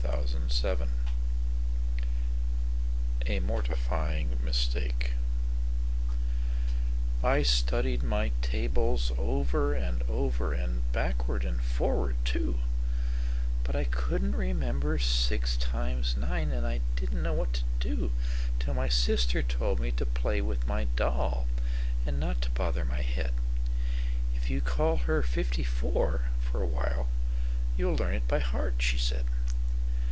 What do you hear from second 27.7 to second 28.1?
you 'll